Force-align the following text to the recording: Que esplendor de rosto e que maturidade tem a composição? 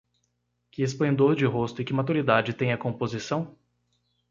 Que 0.71 0.81
esplendor 0.81 1.35
de 1.35 1.45
rosto 1.45 1.79
e 1.79 1.85
que 1.85 1.93
maturidade 1.93 2.55
tem 2.55 2.73
a 2.73 2.77
composição? 2.85 3.55